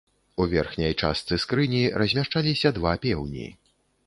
У 0.43 0.45
верхняй 0.53 0.95
частцы 1.01 1.37
скрыні 1.43 1.83
размяшчаліся 2.03 2.73
два 2.79 2.97
пеўні. 3.05 3.47